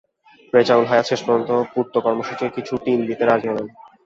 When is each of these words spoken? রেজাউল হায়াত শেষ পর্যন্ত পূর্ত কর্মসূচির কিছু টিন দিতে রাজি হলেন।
রেজাউল 0.53 0.85
হায়াত 0.87 1.05
শেষ 1.09 1.21
পর্যন্ত 1.23 1.49
পূর্ত 1.73 1.93
কর্মসূচির 2.05 2.53
কিছু 2.55 2.73
টিন 2.83 2.99
দিতে 3.09 3.23
রাজি 3.25 3.47
হলেন। 3.49 3.67